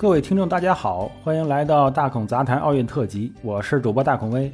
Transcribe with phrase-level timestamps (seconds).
[0.00, 4.50] 各位听众，大家好，欢迎来到大孔杂谈奥运特辑，我是主播大孔威。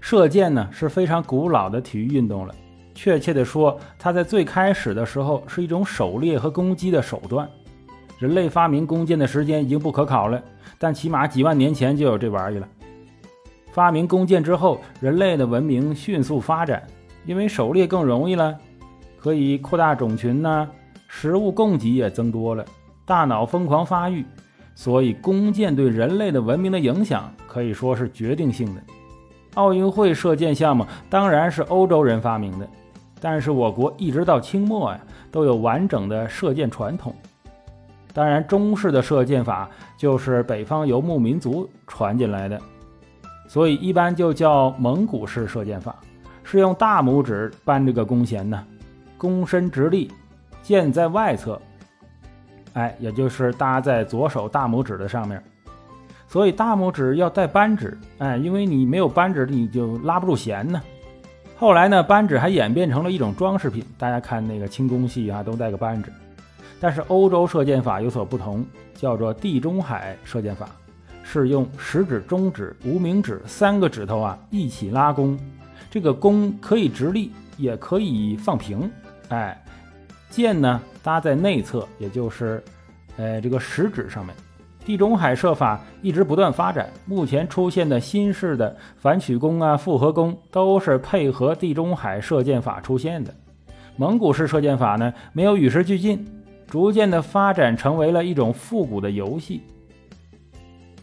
[0.00, 2.52] 射箭呢是非常古老的体育运动了，
[2.92, 7.48] 确切的说，它在最开始的时候是一种狩猎和攻击的手段。
[8.18, 10.42] 人类发明弓箭的时间已经不可考了，
[10.80, 12.66] 但起码几万年前就有这玩意了。
[13.70, 16.82] 发明弓箭之后，人类的文明迅速发展，
[17.24, 18.58] 因为狩猎更容易了，
[19.20, 20.68] 可以扩大种群呢，
[21.06, 22.64] 食物供给也增多了，
[23.04, 24.26] 大脑疯狂发育。
[24.76, 28.82] 所以，弓箭对人类的文明的影响可以说是决定性的。
[29.54, 32.68] 奥运会射箭项目当然是欧洲人发明的，
[33.18, 35.00] 但是我国一直到清末呀
[35.32, 37.16] 都有完整的射箭传统。
[38.12, 42.60] 当然，中式的射箭法就是北方游牧民族传进来的，
[43.48, 45.96] 所以一般就叫蒙古式射箭法，
[46.44, 48.62] 是用大拇指扳这个弓弦呢，
[49.16, 50.12] 弓身直立，
[50.62, 51.58] 箭在外侧。
[52.76, 55.42] 哎，也就是搭在左手大拇指的上面，
[56.28, 57.96] 所以大拇指要带扳指。
[58.18, 60.78] 哎，因为你没有扳指，你就拉不住弦呢。
[61.56, 66.12] 后来呢，扳指还演变成了一种装饰品，大家看那个轻功戏啊，都带个扳指。
[66.78, 68.62] 但是欧洲射箭法有所不同，
[68.94, 70.68] 叫做地中海射箭法，
[71.22, 75.38] 是用食指、中指、无名指三个指头啊一起拉弓，
[75.90, 78.90] 这个弓可以直立，也可以放平。
[79.30, 79.58] 哎。
[80.30, 82.62] 箭呢搭在内侧，也就是，
[83.16, 84.34] 呃，这个食指上面。
[84.84, 93.34] 地中海射法一直不断发展，目前出现的新式的反曲弓啊、复合弓，都是配合地中海射箭法出现的。
[93.96, 96.24] 蒙古式射箭法呢，没有与时俱进，
[96.68, 99.60] 逐渐的发展成为了一种复古的游戏。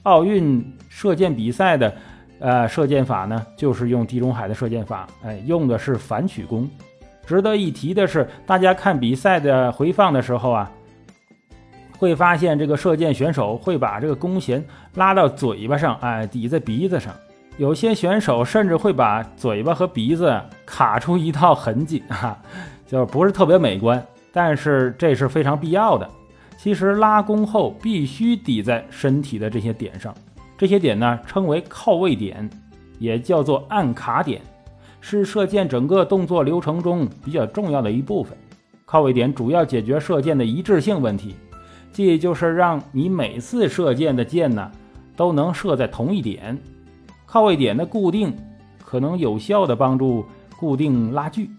[0.04, 1.94] 奥运射箭比赛的，
[2.40, 6.70] 呃，射箭法呢，就是用地中海的射箭法，哎，用的是反曲弓。
[7.26, 10.70] 值得一提的是，大家看比赛的回放的时候啊，
[11.98, 14.64] 会发现这个射箭选手会把这个弓弦
[14.96, 17.14] 拉到嘴巴上，哎，抵在鼻子上。
[17.58, 22.36] 有些选手甚至会把嘴巴和鼻子卡出一道痕迹，哈，
[22.88, 26.10] 就不是特别美观，但是这是非常必要的。
[26.58, 30.14] 其实拉弓后必须抵在身体的这些点上，
[30.58, 32.50] 这些点呢称为靠位点，
[33.00, 34.42] 也叫做按卡点。
[35.06, 38.38] 是射箭整个动作流程中比较重要的一部分。
[38.86, 41.36] 靠位点主要解决射箭的一致性问题，
[41.92, 44.72] 即就是让你每次射箭的箭呢
[45.14, 46.58] 都能射在同一点。
[47.26, 48.34] 靠位点的固定
[48.82, 50.26] 可能有效的帮助
[50.58, 51.50] 固定拉距。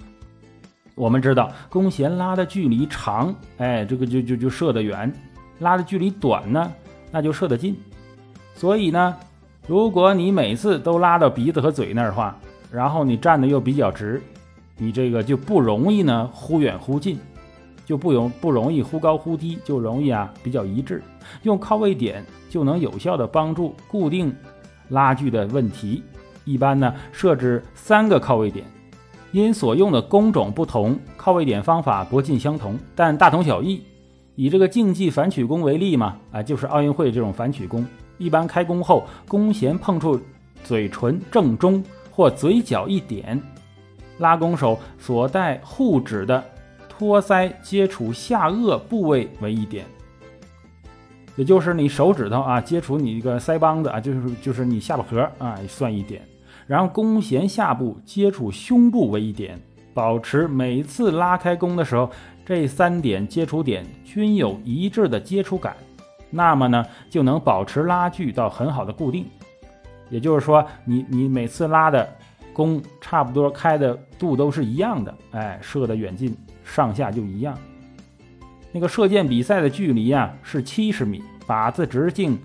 [0.94, 5.10] 我们知道，弓弦拉的距离长，哎，这个就就就射得远；
[5.58, 6.72] 拉的距离短呢，
[7.10, 7.76] 那就射得近。
[8.54, 9.14] 所以呢，
[9.66, 12.34] 如果你每次都拉到鼻子和嘴那儿的话，
[12.74, 14.20] 然后你站的又比较直，
[14.76, 17.16] 你这个就不容易呢忽远忽近，
[17.86, 21.00] 就不容不容易忽高忽低，就容易啊比较一致。
[21.44, 24.34] 用靠位点就能有效的帮助固定
[24.88, 26.02] 拉距的问题。
[26.44, 28.66] 一般呢设置三个靠位点，
[29.30, 33.80] 因所用的弓种不同，靠位点方法不尽相同，但大同小异。
[34.34, 37.86] 以这个竞技反曲弓为例嘛，啊就是奥运会这种反曲弓，
[38.18, 40.20] 一般开弓后弓弦碰触
[40.64, 41.80] 嘴唇正中。
[42.14, 43.42] 或嘴角一点，
[44.18, 46.42] 拉弓手所带护指的
[46.88, 49.84] 托腮接触下颚部位为一点，
[51.34, 56.22] 也就是你手指头啊接触你一个腮帮子啊，就是就是你下巴颏啊算一点，
[56.68, 59.60] 然后弓弦下部接触胸部为一点，
[59.92, 62.08] 保持每次拉开弓的时候，
[62.46, 65.76] 这三点接触点均有一致的接触感，
[66.30, 69.26] 那么呢就能保持拉距到很好的固定。
[70.10, 72.08] 也就是说，你你每次拉的
[72.52, 77.56] 弓差不多开的度都是一样的，哎，射的远近上下就一样。
[78.72, 82.38] 那个射箭比赛的距离啊是七十米，靶子直径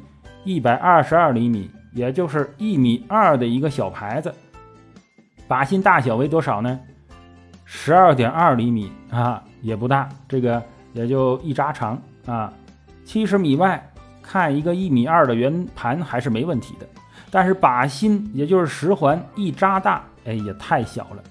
[0.43, 4.33] 一百二十二厘米，也就是一米二的一个小牌子。
[5.47, 6.79] 靶心大小为多少呢？
[7.65, 12.53] 十二点二厘米啊，也不大，这个也就一扎长啊。
[13.03, 13.91] 七十米外
[14.21, 16.87] 看一个一米二的圆盘还是没问题的。
[17.31, 21.23] 但是靶心也就是十环一扎大，哎，也太小了。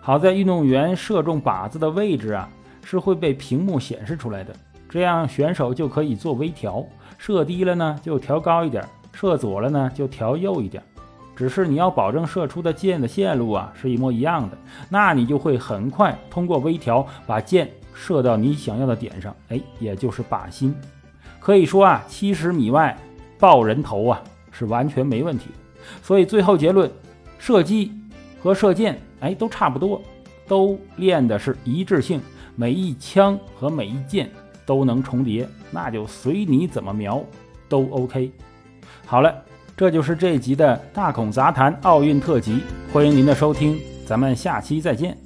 [0.00, 2.48] 好在运动员射中靶子的位置啊，
[2.82, 4.54] 是会被屏幕显示出来的，
[4.88, 6.84] 这样选手就可以做微调，
[7.16, 10.82] 射低了呢就调高一点，射左了呢就调右一点。
[11.36, 14.56] 只是你要保证射出的箭的线路啊是一模一样的，
[14.88, 20.74] 那你就会很快通过微调把箭射到你想要的点上，哎，也就是靶心。
[21.40, 22.96] 可以说啊，七十米外
[23.38, 24.22] 爆人头啊！
[24.56, 25.50] 是完全没问题，
[26.02, 26.90] 所以最后结论，
[27.38, 27.92] 射击
[28.40, 30.00] 和射箭，哎，都差不多，
[30.46, 32.20] 都练的是一致性，
[32.54, 34.30] 每一枪和每一箭
[34.64, 37.22] 都能重叠，那就随你怎么瞄。
[37.66, 38.30] 都 OK。
[39.06, 39.34] 好了，
[39.76, 42.60] 这就是这集的大孔杂谈奥运特辑，
[42.92, 45.23] 欢迎您的收听，咱们下期再见。